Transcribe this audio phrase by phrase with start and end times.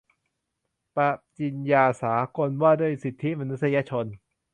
[0.95, 0.97] ป
[1.37, 4.05] ฏิญญาสากลว่าด้วยสิทธิมนุษยชน